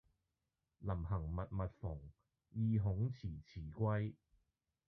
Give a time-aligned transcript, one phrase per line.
[0.03, 0.03] 臨
[1.03, 1.99] 行密密縫，
[2.53, 4.15] 意恐遲遲歸。